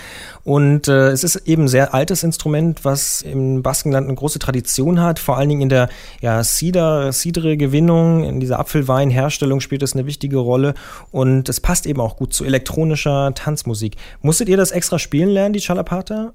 Und 0.44 0.88
äh, 0.88 1.10
es 1.10 1.24
ist 1.24 1.36
eben 1.46 1.66
ein 1.66 1.68
sehr 1.68 1.94
altes 1.94 2.24
Instrument, 2.24 2.86
was 2.86 3.22
im 3.22 3.62
Baskenland 3.62 4.08
eine 4.08 4.16
große 4.16 4.40
Tradition 4.40 5.00
hat. 5.00 5.20
Vor 5.20 5.38
allen 5.38 5.50
Dingen 5.50 5.62
in 5.62 5.70
der 5.70 5.90
ja, 6.22 6.44
Cidre-Gewinnung, 6.44 8.24
in 8.24 8.40
dieser 8.40 8.58
Apfelweinherstellung 8.58 9.60
spielt 9.60 9.84
es 9.84 9.94
eine 9.94 10.08
wichtige 10.08 10.38
Rolle. 10.38 10.74
Und 11.12 11.48
es 11.48 11.60
passt 11.60 11.86
eben 11.86 12.02
auch 12.02 12.18
gut 12.18 12.34
zu 12.34 12.46
elektronischer 12.46 13.32
Tanzmusik. 13.36 13.96
Musstet 14.24 14.50
ihr 14.50 14.58
das 14.58 14.72
extra 14.72 14.98
spielen 14.98 15.30
lernen, 15.30 15.54
die 15.54 15.60
Chalapata? 15.60 16.34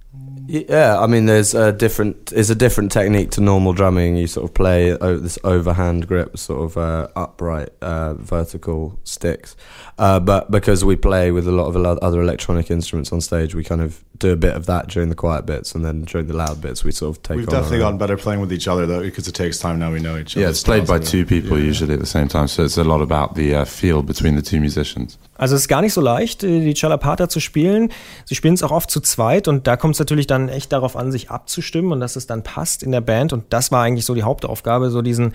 Yeah, 0.48 1.02
I 1.02 1.08
mean, 1.08 1.26
there's 1.26 1.54
a 1.54 1.72
different, 1.72 2.30
it's 2.30 2.50
a 2.50 2.54
different 2.54 2.92
technique 2.92 3.30
to 3.32 3.40
normal 3.40 3.74
drumming. 3.74 4.16
You 4.16 4.26
sort 4.26 4.44
of 4.44 4.54
play 4.54 4.96
this 5.20 5.42
overhand 5.44 6.06
grip, 6.06 6.36
sort 6.36 6.60
of 6.60 6.76
uh, 6.76 7.06
upright, 7.32 7.70
uh, 7.80 8.14
vertical 8.14 8.98
sticks. 9.04 9.56
Uh, 9.98 10.20
but 10.20 10.50
because 10.50 10.84
we 10.84 10.96
play 10.96 11.30
with 11.30 11.48
a 11.48 11.52
lot 11.52 11.66
of 11.66 11.76
other 12.02 12.20
electronic 12.20 12.70
instruments 12.70 13.12
on 13.12 13.20
stage, 13.20 13.54
we 13.54 13.64
kind 13.64 13.80
of 13.80 14.04
do 14.18 14.32
a 14.32 14.36
bit 14.36 14.54
of 14.54 14.66
that 14.66 14.88
during 14.88 15.08
the 15.08 15.14
quiet 15.14 15.46
bits, 15.46 15.74
and 15.74 15.84
then 15.84 16.02
during 16.04 16.28
the 16.28 16.34
loud 16.34 16.60
bits, 16.60 16.84
we 16.84 16.92
sort 16.92 17.16
of 17.16 17.22
take. 17.22 17.36
We've 17.38 17.48
definitely 17.48 17.78
gotten 17.78 17.98
better 17.98 18.16
playing 18.16 18.40
with 18.40 18.52
each 18.52 18.68
other 18.68 18.86
though, 18.86 19.02
because 19.02 19.26
it 19.28 19.34
takes 19.34 19.58
time 19.58 19.78
now. 19.78 19.92
We 19.92 20.00
know 20.00 20.16
each 20.16 20.36
other. 20.36 20.42
Yeah, 20.42 20.50
it's 20.50 20.62
played 20.62 20.86
by 20.86 20.98
two 20.98 21.24
people 21.26 21.58
yeah. 21.58 21.64
usually 21.64 21.94
at 21.94 22.00
the 22.00 22.06
same 22.06 22.28
time, 22.28 22.48
so 22.48 22.64
it's 22.64 22.78
a 22.78 22.84
lot 22.84 23.00
about 23.00 23.34
the 23.34 23.54
uh, 23.54 23.64
feel 23.64 24.02
between 24.02 24.36
the 24.36 24.42
two 24.42 24.60
musicians. 24.60 25.18
Also 25.36 25.56
es 25.56 25.62
ist 25.62 25.68
gar 25.68 25.82
nicht 25.82 25.92
so 25.92 26.00
leicht, 26.00 26.44
äh, 26.44 26.60
die 26.60 26.74
Chalapata 26.74 27.28
zu 27.28 27.40
spielen. 27.40 27.90
Sie 28.24 28.36
spielen 28.36 28.54
es 28.54 28.62
auch 28.62 28.70
oft 28.70 28.90
zu 28.90 29.00
zweit 29.00 29.48
und 29.48 29.66
da 29.66 29.76
kommt 29.76 29.94
es 29.94 29.98
natürlich 29.98 30.28
dann 30.28 30.48
echt 30.48 30.72
darauf 30.72 30.96
an, 30.96 31.10
sich 31.10 31.30
abzustimmen 31.30 31.90
und 31.90 32.00
dass 32.00 32.14
es 32.14 32.28
dann 32.28 32.44
passt 32.44 32.82
in 32.82 32.92
der 32.92 33.00
Band. 33.00 33.32
Und 33.32 33.44
das 33.50 33.72
war 33.72 33.82
eigentlich 33.82 34.04
so 34.04 34.14
die 34.14 34.22
Hauptaufgabe, 34.22 34.90
so 34.90 35.02
diesen 35.02 35.32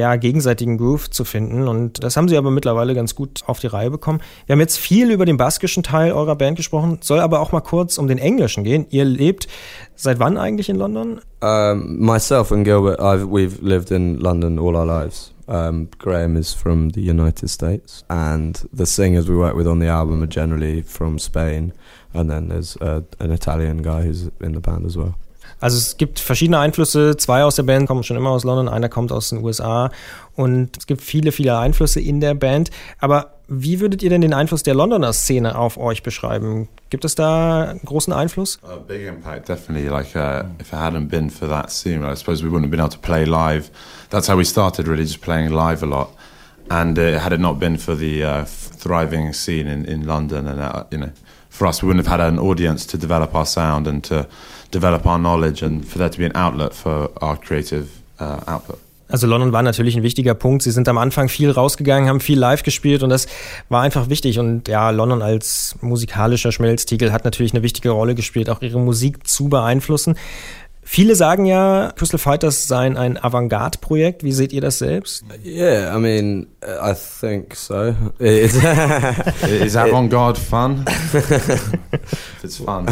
ja, 0.00 0.16
gegenseitigen 0.16 0.78
Groove 0.78 1.10
zu 1.10 1.24
finden. 1.24 1.68
Und 1.68 2.02
das 2.02 2.16
haben 2.16 2.28
sie 2.28 2.36
aber 2.36 2.50
mittlerweile 2.50 2.94
ganz 2.94 3.14
gut 3.14 3.42
auf 3.46 3.60
die 3.60 3.68
Reihe 3.68 3.90
bekommen. 3.90 4.20
Wir 4.46 4.54
haben 4.54 4.60
jetzt 4.60 4.78
viel 4.78 5.10
über 5.10 5.24
den 5.24 5.36
baskischen 5.36 5.82
Teil 5.82 6.12
eurer 6.12 6.34
Band 6.34 6.56
gesprochen, 6.56 6.98
soll 7.02 7.20
aber 7.20 7.40
auch 7.40 7.52
mal 7.52 7.60
kurz 7.60 7.98
um 7.98 8.08
den 8.08 8.18
englischen 8.18 8.64
gehen. 8.64 8.86
Ihr 8.90 9.04
lebt 9.04 9.46
seit 9.94 10.18
wann 10.18 10.36
eigentlich 10.36 10.68
in 10.68 10.76
London? 10.76 11.20
Um, 11.42 11.98
myself 11.98 12.50
and 12.50 12.64
Gilbert, 12.64 13.00
I've, 13.00 13.26
we've 13.26 13.62
lived 13.62 13.90
in 13.90 14.18
London 14.18 14.58
all 14.58 14.76
our 14.76 14.86
lives. 14.86 15.32
Um, 15.46 15.88
Graham 15.98 16.36
is 16.36 16.54
from 16.54 16.90
the 16.90 17.00
United 17.00 17.48
States, 17.50 18.04
and 18.08 18.68
the 18.72 18.86
singers 18.86 19.28
we 19.28 19.36
work 19.36 19.56
with 19.56 19.66
on 19.66 19.80
the 19.80 19.88
album 19.88 20.22
are 20.22 20.28
generally 20.28 20.82
from 20.82 21.18
Spain. 21.18 21.72
And 22.14 22.30
then 22.30 22.48
there's 22.48 22.76
uh, 22.76 23.02
an 23.18 23.32
Italian 23.32 23.82
guy 23.82 24.02
who's 24.02 24.30
in 24.40 24.52
the 24.52 24.60
band 24.60 24.86
as 24.86 24.96
well. 24.96 25.16
Also 25.58 25.76
es 25.76 25.96
gibt 25.96 26.20
verschiedene 26.20 26.58
Einflüsse. 26.58 27.16
Zwei 27.16 27.44
aus 27.44 27.56
der 27.56 27.64
Band 27.64 27.88
kommen 27.88 28.02
schon 28.02 28.16
immer 28.16 28.30
aus 28.30 28.44
London, 28.44 28.68
einer 28.68 28.88
kommt 28.88 29.12
aus 29.12 29.30
den 29.30 29.42
USA. 29.44 29.90
Und 30.36 30.76
es 30.78 30.86
gibt 30.86 31.02
viele, 31.02 31.32
viele 31.32 31.58
Einflüsse 31.58 32.00
in 32.00 32.20
der 32.20 32.34
Band. 32.34 32.70
Aber 32.98 33.32
wie 33.48 33.80
würdet 33.80 34.02
ihr 34.02 34.10
denn 34.10 34.20
den 34.20 34.32
Einfluss 34.32 34.62
der 34.62 34.74
Londoner 34.74 35.12
Szene 35.12 35.58
auf 35.58 35.76
euch 35.76 36.04
beschreiben? 36.04 36.68
Gibt 36.88 37.04
es 37.04 37.16
da 37.16 37.70
einen 37.70 37.80
großen 37.84 38.12
Einfluss? 38.12 38.60
A 38.62 38.76
big 38.76 39.06
impact, 39.06 39.48
definitely. 39.48 39.88
Like, 39.88 40.14
uh, 40.14 40.44
if 40.60 40.72
it 40.72 40.78
hadn't 40.78 41.08
been 41.08 41.30
for 41.30 41.48
that 41.48 41.70
scene, 41.70 42.04
I 42.04 42.14
suppose 42.14 42.44
we 42.44 42.48
wouldn't 42.48 42.66
have 42.66 42.70
been 42.70 42.80
able 42.80 42.90
to 42.90 42.98
play 42.98 43.24
live. 43.24 43.70
That's 44.10 44.28
how 44.28 44.36
we 44.36 44.44
started, 44.44 44.86
really, 44.86 45.02
just 45.02 45.20
playing 45.20 45.50
live 45.50 45.82
a 45.82 45.86
lot. 45.86 46.10
And 46.70 46.96
uh, 46.96 47.18
had 47.18 47.32
it 47.32 47.40
not 47.40 47.58
been 47.58 47.76
for 47.76 47.96
the 47.96 48.22
uh, 48.22 48.44
thriving 48.44 49.32
scene 49.32 49.66
in, 49.66 49.84
in 49.84 50.06
London, 50.06 50.46
and 50.46 50.60
uh, 50.60 50.84
you 50.92 50.98
know, 50.98 51.10
for 51.60 51.68
us, 51.68 51.82
we 51.82 51.88
wouldn't 51.88 52.06
have 52.06 52.10
had 52.10 52.20
an 52.20 52.38
audience 52.38 52.86
to 52.86 52.96
develop 52.96 53.34
our 53.34 53.44
sound 53.44 53.86
and 53.86 54.02
to 54.04 54.26
develop 54.70 55.04
our 55.04 55.18
knowledge 55.18 55.62
and 55.62 55.86
for 55.86 55.98
there 55.98 56.08
to 56.08 56.18
be 56.18 56.24
an 56.24 56.32
outlet 56.34 56.72
for 56.72 57.10
our 57.20 57.36
creative 57.36 57.86
uh, 58.18 58.40
output. 58.46 58.78
Also 59.10 59.26
London 59.26 59.52
war 59.52 59.62
natürlich 59.62 59.96
ein 59.96 60.02
wichtiger 60.02 60.34
Punkt. 60.34 60.62
Sie 60.62 60.70
sind 60.70 60.88
am 60.88 60.96
Anfang 60.96 61.28
viel 61.28 61.50
rausgegangen, 61.50 62.08
haben 62.08 62.20
viel 62.20 62.38
live 62.38 62.62
gespielt 62.62 63.02
und 63.02 63.10
das 63.10 63.26
war 63.68 63.82
einfach 63.82 64.08
wichtig. 64.08 64.38
Und 64.38 64.68
ja, 64.68 64.90
London 64.90 65.20
als 65.20 65.74
musikalischer 65.80 66.52
Schmelztiegel 66.52 67.12
hat 67.12 67.24
natürlich 67.24 67.52
eine 67.52 67.62
wichtige 67.62 67.90
Rolle 67.90 68.14
gespielt, 68.14 68.48
auch 68.48 68.62
ihre 68.62 68.78
Musik 68.78 69.26
zu 69.26 69.48
beeinflussen. 69.48 70.14
Viele 70.92 71.14
sagen 71.14 71.44
ja, 71.44 71.92
Crystal 71.94 72.18
Fighters 72.18 72.66
seien 72.66 72.96
ein 72.96 73.16
Avantgarde-Projekt. 73.16 74.24
Wie 74.24 74.32
seht 74.32 74.52
ihr 74.52 74.60
das 74.60 74.78
selbst? 74.78 75.24
Yeah, 75.44 75.96
I 75.96 76.00
mean, 76.00 76.48
I 76.64 76.94
think 76.94 77.54
so. 77.54 77.94
Is 78.18 78.56
Avantgarde 79.76 80.40
fun? 80.40 80.84
it's 82.42 82.56
fun. 82.56 82.88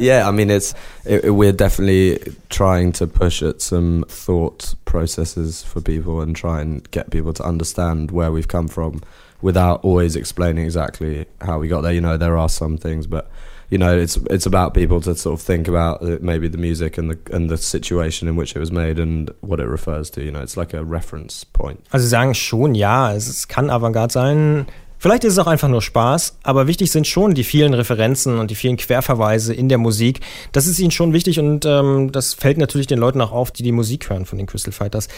Yeah, 0.00 0.26
I 0.26 0.32
mean, 0.32 0.48
it's 0.48 0.74
it, 1.04 1.34
we're 1.34 1.52
definitely 1.52 2.18
trying 2.48 2.94
to 2.94 3.06
push 3.06 3.42
at 3.42 3.60
some 3.60 4.06
thought 4.08 4.74
processes 4.86 5.62
for 5.62 5.82
people 5.82 6.22
and 6.22 6.34
try 6.34 6.62
and 6.62 6.90
get 6.92 7.10
people 7.10 7.34
to 7.34 7.44
understand 7.44 8.10
where 8.10 8.32
we've 8.32 8.48
come 8.48 8.68
from 8.68 9.02
without 9.44 9.84
always 9.84 10.16
explaining 10.16 10.64
exactly 10.64 11.26
how 11.42 11.58
we 11.58 11.68
got 11.68 11.82
there. 11.82 11.92
You 11.92 12.00
know, 12.00 12.16
there 12.16 12.38
are 12.38 12.48
some 12.48 12.78
things, 12.78 13.06
but 13.06 13.30
you 13.68 13.76
know, 13.76 13.94
it's 13.94 14.16
it's 14.30 14.46
about 14.46 14.72
people 14.72 15.02
to 15.02 15.14
sort 15.14 15.38
of 15.38 15.46
think 15.46 15.68
about 15.68 16.02
uh, 16.02 16.16
maybe 16.22 16.48
the 16.48 16.56
music 16.56 16.96
and 16.96 17.10
the 17.10 17.18
and 17.30 17.50
the 17.50 17.58
situation 17.58 18.26
in 18.26 18.36
which 18.36 18.56
it 18.56 18.58
was 18.58 18.72
made 18.72 18.98
and 18.98 19.30
what 19.42 19.60
it 19.60 19.66
refers 19.66 20.08
to. 20.10 20.24
You 20.24 20.30
know, 20.32 20.40
it's 20.40 20.56
like 20.56 20.72
a 20.72 20.82
reference 20.82 21.44
point. 21.44 21.84
Also 21.92 22.06
sagen 22.06 22.34
schon, 22.34 22.74
ja, 22.74 23.12
es 23.12 23.46
kann 23.46 23.68
Avantgarde 23.68 24.12
sein. 24.12 24.66
Vielleicht 25.04 25.24
ist 25.24 25.34
es 25.34 25.38
auch 25.38 25.46
einfach 25.46 25.68
nur 25.68 25.82
Spaß, 25.82 26.38
aber 26.44 26.66
wichtig 26.66 26.90
sind 26.90 27.06
schon 27.06 27.34
die 27.34 27.44
vielen 27.44 27.74
Referenzen 27.74 28.38
und 28.38 28.50
die 28.50 28.54
vielen 28.54 28.78
Querverweise 28.78 29.52
in 29.52 29.68
der 29.68 29.76
Musik. 29.76 30.20
Das 30.52 30.66
ist 30.66 30.78
ihnen 30.78 30.92
schon 30.92 31.12
wichtig 31.12 31.38
und 31.38 31.66
ähm, 31.66 32.10
das 32.10 32.32
fällt 32.32 32.56
natürlich 32.56 32.86
den 32.86 33.00
Leuten 33.00 33.20
auch 33.20 33.30
auf, 33.30 33.50
die 33.50 33.62
die 33.62 33.72
Musik 33.72 34.08
hören 34.08 34.24
von 34.24 34.38
den 34.38 34.46
Crystal 34.46 34.72
Fighters. 34.72 35.08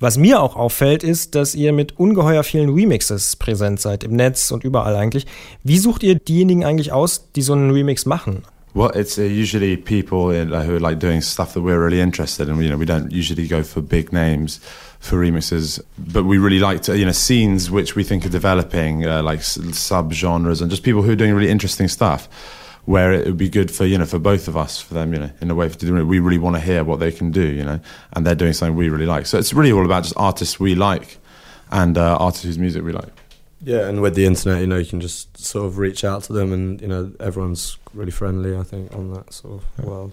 Was 0.00 0.18
mir 0.18 0.42
auch 0.42 0.56
auffällt, 0.56 1.04
ist, 1.04 1.36
dass 1.36 1.54
ihr 1.54 1.72
mit 1.72 1.96
ungeheuer 1.96 2.42
vielen 2.42 2.74
Remixes 2.74 3.36
präsent 3.36 3.80
seid, 3.80 4.02
im 4.02 4.16
Netz 4.16 4.50
und 4.50 4.64
überall 4.64 4.96
eigentlich. 4.96 5.26
Wie 5.62 5.78
sucht 5.78 6.02
ihr 6.02 6.16
diejenigen 6.16 6.64
eigentlich 6.64 6.90
aus, 6.90 7.30
die 7.36 7.42
so 7.42 7.52
einen 7.52 7.70
Remix 7.70 8.04
machen? 8.04 8.42
Well, 8.76 8.90
it's 8.90 9.18
uh, 9.18 9.22
usually 9.22 9.78
people 9.78 10.30
in, 10.30 10.52
uh, 10.52 10.62
who 10.62 10.76
are 10.76 10.80
like 10.80 10.98
doing 10.98 11.22
stuff 11.22 11.54
that 11.54 11.62
we're 11.62 11.82
really 11.82 11.98
interested 11.98 12.46
in. 12.50 12.60
You 12.60 12.68
know, 12.68 12.76
we 12.76 12.84
don't 12.84 13.10
usually 13.10 13.48
go 13.48 13.62
for 13.62 13.80
big 13.80 14.12
names. 14.12 14.60
for 14.98 15.16
remixes, 15.16 15.80
but 15.96 16.24
we 16.24 16.36
really 16.36 16.58
liked 16.58 16.86
you 16.88 17.06
know 17.06 17.12
scenes 17.12 17.70
which 17.70 17.96
we 17.96 18.04
think 18.04 18.26
are 18.26 18.30
developing, 18.30 19.06
uh, 19.06 19.22
like 19.22 19.40
sub 19.40 20.12
genres, 20.12 20.60
and 20.60 20.70
just 20.70 20.82
people 20.82 21.00
who 21.00 21.12
are 21.12 21.16
doing 21.16 21.32
really 21.32 21.48
interesting 21.48 21.88
stuff. 21.88 22.28
Where 22.84 23.14
it 23.14 23.24
would 23.24 23.38
be 23.38 23.48
good 23.48 23.70
for 23.70 23.86
you 23.86 23.96
know 23.96 24.04
for 24.04 24.18
both 24.18 24.46
of 24.46 24.58
us, 24.58 24.78
for 24.78 24.92
them, 24.92 25.14
you 25.14 25.20
know, 25.20 25.30
in 25.40 25.50
a 25.50 25.54
way, 25.54 25.70
for 25.70 25.78
doing 25.78 26.02
it. 26.02 26.04
we 26.04 26.18
really 26.18 26.38
want 26.38 26.56
to 26.56 26.60
hear 26.60 26.84
what 26.84 27.00
they 27.00 27.12
can 27.12 27.30
do, 27.30 27.46
you 27.46 27.64
know, 27.64 27.80
and 28.12 28.26
they're 28.26 28.34
doing 28.34 28.52
something 28.52 28.76
we 28.76 28.90
really 28.90 29.06
like. 29.06 29.24
So 29.24 29.38
it's 29.38 29.54
really 29.54 29.72
all 29.72 29.86
about 29.86 30.02
just 30.02 30.16
artists 30.18 30.60
we 30.60 30.74
like, 30.74 31.16
and 31.70 31.96
uh, 31.96 32.18
artists 32.20 32.44
whose 32.44 32.58
music 32.58 32.84
we 32.84 32.92
like. 32.92 33.25
Yeah, 33.66 33.88
and 33.88 34.00
with 34.00 34.14
the 34.14 34.24
internet, 34.26 34.60
you 34.60 34.68
know, 34.68 34.76
you 34.76 34.86
can 34.86 35.00
just 35.00 35.36
sort 35.36 35.66
of 35.66 35.76
reach 35.76 36.04
out 36.04 36.22
to 36.24 36.32
them, 36.32 36.52
and 36.52 36.80
you 36.80 36.86
know, 36.86 37.10
everyone's 37.18 37.78
really 37.94 38.12
friendly. 38.12 38.56
I 38.56 38.62
think 38.62 38.94
on 38.94 39.12
that 39.14 39.32
sort 39.32 39.60
of 39.60 39.84
world. 39.84 40.12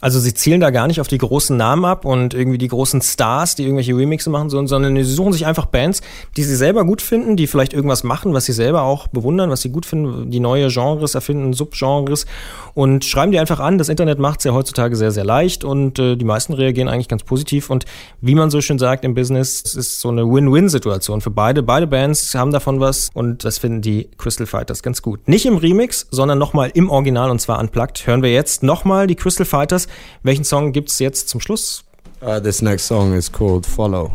Also 0.00 0.20
sie 0.20 0.34
zielen 0.34 0.60
da 0.60 0.70
gar 0.70 0.86
nicht 0.86 1.00
auf 1.00 1.08
die 1.08 1.18
großen 1.18 1.56
Namen 1.56 1.84
ab 1.84 2.04
und 2.04 2.34
irgendwie 2.34 2.58
die 2.58 2.68
großen 2.68 3.00
Stars, 3.00 3.54
die 3.54 3.62
irgendwelche 3.62 3.96
Remixe 3.96 4.28
machen, 4.28 4.50
sondern 4.50 4.96
sie 4.96 5.04
suchen 5.04 5.32
sich 5.32 5.46
einfach 5.46 5.66
Bands, 5.66 6.02
die 6.36 6.44
sie 6.44 6.56
selber 6.56 6.84
gut 6.84 7.00
finden, 7.00 7.36
die 7.36 7.46
vielleicht 7.46 7.72
irgendwas 7.72 8.04
machen, 8.04 8.34
was 8.34 8.44
sie 8.44 8.52
selber 8.52 8.82
auch 8.82 9.06
bewundern, 9.08 9.50
was 9.50 9.62
sie 9.62 9.70
gut 9.70 9.86
finden, 9.86 10.30
die 10.30 10.40
neue 10.40 10.68
Genres 10.68 11.14
erfinden, 11.14 11.52
Subgenres 11.52 12.26
und 12.74 13.04
schreiben 13.04 13.32
die 13.32 13.38
einfach 13.38 13.60
an. 13.60 13.78
Das 13.78 13.88
Internet 13.88 14.18
macht 14.18 14.40
es 14.40 14.44
ja 14.44 14.52
heutzutage 14.52 14.96
sehr, 14.96 15.10
sehr 15.10 15.24
leicht 15.24 15.64
und 15.64 15.98
äh, 15.98 16.16
die 16.16 16.24
meisten 16.24 16.52
reagieren 16.52 16.88
eigentlich 16.88 17.08
ganz 17.08 17.22
positiv 17.22 17.70
und 17.70 17.84
wie 18.20 18.34
man 18.34 18.50
so 18.50 18.60
schön 18.60 18.78
sagt 18.78 19.04
im 19.04 19.14
Business, 19.14 19.62
es 19.64 19.74
ist 19.74 20.00
so 20.00 20.10
eine 20.10 20.30
Win-Win-Situation 20.30 21.20
für 21.20 21.30
beide. 21.30 21.62
Beide 21.62 21.86
Bands 21.86 22.34
haben 22.34 22.50
davon 22.50 22.80
was 22.80 23.10
und 23.14 23.44
das 23.44 23.58
finden 23.58 23.80
die 23.80 24.08
Crystal 24.18 24.46
Fighters 24.46 24.82
ganz 24.82 25.02
gut. 25.02 25.26
Nicht 25.28 25.46
im 25.46 25.56
Remix, 25.56 26.06
sondern 26.10 26.38
nochmal 26.38 26.70
im 26.74 26.90
Original 26.90 27.30
und 27.30 27.40
zwar 27.40 27.58
unplugged. 27.58 28.06
Hören 28.06 28.22
wir 28.22 28.32
jetzt 28.32 28.62
nochmal 28.62 29.06
die 29.06 29.14
Crystal 29.14 29.46
Fighters. 29.46 29.83
Welchen 30.22 30.44
Song 30.44 30.72
gibt 30.72 30.90
es 30.90 30.98
jetzt 30.98 31.28
zum 31.28 31.40
Schluss? 31.40 31.84
Uh, 32.20 32.40
this 32.40 32.62
next 32.62 32.86
song 32.86 33.14
is 33.14 33.30
called 33.30 33.66
Follow. 33.66 34.12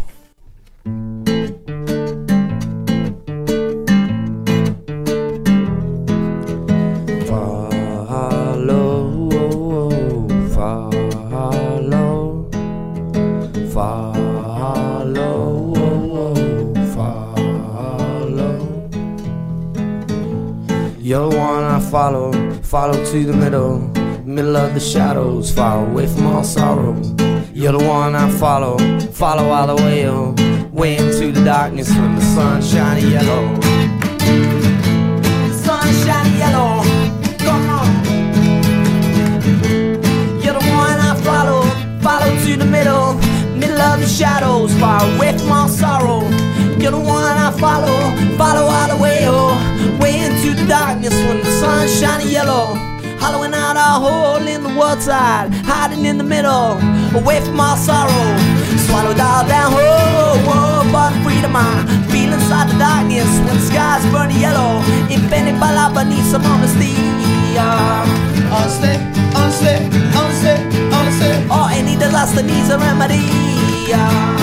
Follow, 21.90 22.32
follow 22.62 23.04
to 23.06 23.24
the 23.26 23.34
middle, 23.34 23.92
middle 24.40 24.56
of 24.56 24.74
the 24.74 24.80
shadows, 24.80 25.52
far 25.52 25.86
away 25.86 26.08
from 26.08 26.26
all 26.28 26.46
sorrow. 26.46 26.96
You're 27.54 27.74
the 27.74 27.84
one 27.86 28.16
I 28.16 28.30
follow, 28.32 28.78
follow 29.12 29.50
all 29.50 29.68
the 29.68 29.76
way, 29.76 30.08
oh, 30.08 30.34
way 30.72 30.96
into 30.96 31.34
the 31.34 31.44
darkness 31.44 31.90
when 31.90 32.16
the 32.16 32.22
sun 32.22 32.62
shining 32.62 33.12
yellow. 33.12 33.54
The 35.50 35.58
sun 35.66 35.88
shining 36.06 36.38
yellow, 36.38 36.84
come 37.46 37.70
on. 37.80 37.92
You're 40.42 40.58
the 40.60 40.68
one 40.84 40.98
I 41.10 41.20
follow, 41.22 41.62
follow 42.00 42.32
to 42.46 42.56
the 42.56 42.66
middle, 42.66 43.16
middle 43.60 43.82
of 43.82 44.00
the 44.00 44.08
shadows, 44.08 44.72
far 44.80 45.04
away 45.16 45.38
from 45.38 45.52
all 45.52 45.68
sorrow. 45.68 46.22
You're 46.80 46.92
the 46.92 47.04
one 47.20 47.36
I 47.48 47.52
follow, 47.60 47.98
follow 48.38 48.66
all 48.68 48.88
the 48.88 49.04
way, 49.04 49.20
oh, 49.24 50.00
way 50.00 50.18
into 50.24 50.54
the 50.54 50.66
darkness 50.66 51.14
when 51.28 51.40
the 51.40 51.52
sun's 51.60 52.00
shining 52.00 52.30
yellow. 52.30 52.89
Hollowing 53.20 53.54
out 53.54 53.76
a 53.76 54.00
hole 54.00 54.48
in 54.48 54.64
the 54.64 54.74
world 54.80 55.02
side, 55.02 55.52
hiding 55.66 56.06
in 56.06 56.18
the 56.18 56.24
middle, 56.24 56.80
away 57.20 57.40
from 57.42 57.60
all 57.60 57.76
sorrow. 57.78 58.26
Swallowed 58.88 59.20
all 59.20 59.44
down, 59.48 59.74
oh, 59.76 60.40
whoa, 60.48 60.92
but 60.92 61.12
freedom 61.24 61.54
I 61.56 61.84
feel 62.10 62.32
inside 62.34 62.70
the 62.72 62.78
darkness 62.80 63.28
when 63.46 63.56
the 63.60 63.66
sky's 63.66 64.04
burning 64.12 64.40
yellow. 64.40 64.80
Invented 65.12 65.60
by 65.60 65.74
love, 65.76 65.98
I 65.98 66.04
need 66.08 66.24
some 66.26 66.44
honesty. 66.46 66.96
Uh, 67.60 68.08
honestly, 68.56 68.96
honestly, 69.36 69.76
honestly. 70.16 70.56
or 71.52 71.68
any 71.76 71.96
disaster 72.00 72.42
needs 72.42 72.70
a 72.70 72.78
remedy. 72.80 73.28
Uh, 73.92 74.36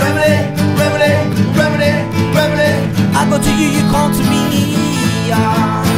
Remedy, 0.00 0.38
remedy, 0.80 1.12
remedy, 1.58 1.92
remedy. 2.32 2.72
I 3.12 3.26
go 3.28 3.36
to 3.42 3.50
you, 3.58 3.68
you 3.76 3.82
come 3.90 4.12
to 4.12 4.22
me. 4.30 5.30
Uh, 5.32 5.89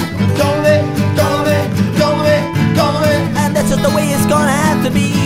be. 4.93 5.22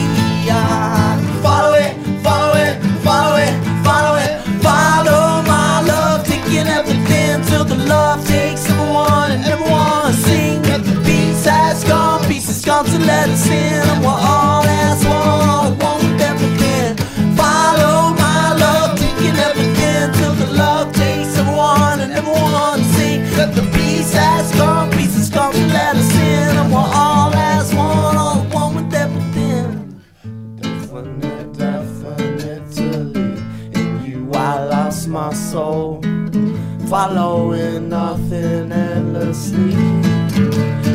Following 36.89 37.89
nothing 37.89 38.71
endlessly. 38.71 39.75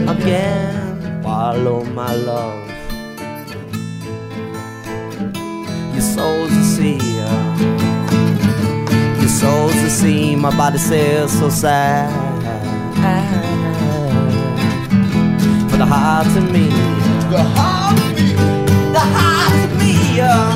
Again, 0.08 1.22
follow 1.22 1.84
my 1.84 2.14
love. 2.16 2.68
Your 5.94 6.02
soul's 6.02 6.52
a 6.52 6.64
sea, 6.64 6.98
your 9.20 9.30
soul's 9.30 9.76
a 9.76 9.90
sea. 9.90 10.36
My 10.36 10.56
body 10.56 10.78
says 10.78 11.38
so 11.38 11.50
sad. 11.50 12.10
For 15.70 15.78
the 15.78 15.86
heart 15.86 16.28
to 16.36 16.42
me, 16.42 16.70
The 17.30 17.44
heart 17.44 18.00
of 18.00 18.16
me, 18.18 18.34
the 18.96 19.00
heart 19.16 19.54
to 19.70 19.76
me, 19.80 20.20
uh, 20.20 20.51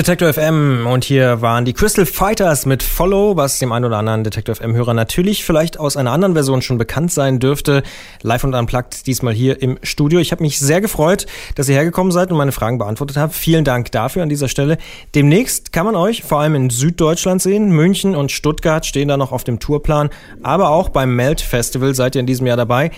Detector 0.00 0.32
FM 0.32 0.86
und 0.86 1.04
hier 1.04 1.42
waren 1.42 1.66
die 1.66 1.74
Crystal 1.74 2.06
Fighters 2.06 2.64
mit 2.64 2.82
Follow, 2.82 3.36
was 3.36 3.58
dem 3.58 3.70
einen 3.70 3.84
oder 3.84 3.98
anderen 3.98 4.24
Detector 4.24 4.54
FM-Hörer 4.54 4.94
natürlich 4.94 5.44
vielleicht 5.44 5.78
aus 5.78 5.98
einer 5.98 6.10
anderen 6.12 6.32
Version 6.32 6.62
schon 6.62 6.78
bekannt 6.78 7.12
sein 7.12 7.38
dürfte. 7.38 7.82
Live 8.22 8.42
und 8.42 8.54
unplugged 8.54 9.06
diesmal 9.06 9.34
hier 9.34 9.60
im 9.60 9.78
Studio. 9.82 10.18
Ich 10.18 10.32
habe 10.32 10.42
mich 10.42 10.58
sehr 10.58 10.80
gefreut, 10.80 11.26
dass 11.54 11.68
ihr 11.68 11.74
hergekommen 11.74 12.12
seid 12.12 12.30
und 12.30 12.38
meine 12.38 12.50
Fragen 12.50 12.78
beantwortet 12.78 13.18
habt. 13.18 13.34
Vielen 13.34 13.66
Dank 13.66 13.92
dafür 13.92 14.22
an 14.22 14.30
dieser 14.30 14.48
Stelle. 14.48 14.78
Demnächst 15.14 15.70
kann 15.70 15.84
man 15.84 15.96
euch 15.96 16.22
vor 16.22 16.40
allem 16.40 16.54
in 16.54 16.70
Süddeutschland 16.70 17.42
sehen. 17.42 17.68
München 17.68 18.16
und 18.16 18.32
Stuttgart 18.32 18.86
stehen 18.86 19.08
da 19.08 19.18
noch 19.18 19.32
auf 19.32 19.44
dem 19.44 19.58
Tourplan, 19.60 20.08
aber 20.42 20.70
auch 20.70 20.88
beim 20.88 21.14
Melt 21.14 21.42
Festival 21.42 21.94
seid 21.94 22.14
ihr 22.14 22.20
in 22.20 22.26
diesem 22.26 22.46
Jahr 22.46 22.56
dabei. 22.56 22.90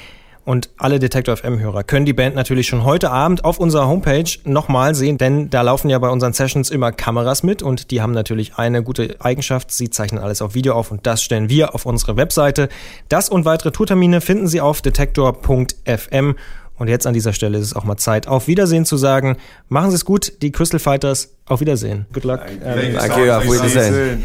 Und 0.44 0.70
alle 0.76 0.98
Detector 0.98 1.36
FM-Hörer 1.36 1.84
können 1.84 2.04
die 2.04 2.12
Band 2.12 2.34
natürlich 2.34 2.66
schon 2.66 2.84
heute 2.84 3.10
Abend 3.10 3.44
auf 3.44 3.60
unserer 3.60 3.86
Homepage 3.86 4.24
nochmal 4.44 4.94
sehen, 4.94 5.16
denn 5.16 5.50
da 5.50 5.62
laufen 5.62 5.88
ja 5.88 5.98
bei 6.00 6.08
unseren 6.08 6.32
Sessions 6.32 6.70
immer 6.70 6.90
Kameras 6.90 7.44
mit 7.44 7.62
und 7.62 7.92
die 7.92 8.02
haben 8.02 8.10
natürlich 8.12 8.56
eine 8.56 8.82
gute 8.82 9.16
Eigenschaft. 9.20 9.70
Sie 9.70 9.88
zeichnen 9.90 10.20
alles 10.20 10.42
auf 10.42 10.54
Video 10.54 10.74
auf 10.74 10.90
und 10.90 11.06
das 11.06 11.22
stellen 11.22 11.48
wir 11.48 11.76
auf 11.76 11.86
unsere 11.86 12.16
Webseite. 12.16 12.68
Das 13.08 13.28
und 13.28 13.44
weitere 13.44 13.70
Tourtermine 13.70 14.20
finden 14.20 14.48
Sie 14.48 14.60
auf 14.60 14.82
detektor.fm. 14.82 16.34
Und 16.76 16.88
jetzt 16.88 17.06
an 17.06 17.14
dieser 17.14 17.32
Stelle 17.32 17.58
ist 17.58 17.66
es 17.66 17.76
auch 17.76 17.84
mal 17.84 17.96
Zeit, 17.96 18.26
auf 18.26 18.48
Wiedersehen 18.48 18.84
zu 18.84 18.96
sagen. 18.96 19.36
Machen 19.68 19.90
Sie 19.90 19.96
es 19.96 20.04
gut, 20.04 20.42
die 20.42 20.50
Crystal 20.50 20.80
Fighters. 20.80 21.36
Auf 21.46 21.60
Wiedersehen. 21.60 22.06
Good 22.12 22.24
luck. 22.24 22.40
Ähm, 22.64 22.96
Thank 22.96 23.16
you, 23.16 23.30
auf 23.30 23.44
Wiedersehen. 23.44 24.24